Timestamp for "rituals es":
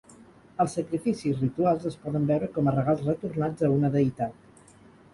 1.45-1.99